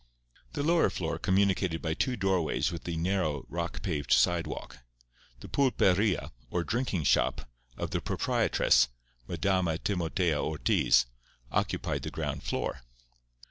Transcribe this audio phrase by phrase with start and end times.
[0.53, 4.79] The lower floor communicated by two doorways with the narrow, rock paved sidewalk.
[5.41, 8.87] The pulperia—or drinking shop—of the proprietress,
[9.27, 11.05] Madama Timotea Ortiz,
[11.51, 12.81] occupied the ground floor.